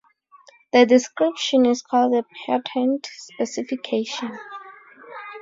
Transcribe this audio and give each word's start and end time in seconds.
The 0.73 0.87
description 0.87 1.67
is 1.67 1.83
called 1.83 2.15
a 2.15 2.25
patent 2.47 3.07
"specification". 3.13 4.31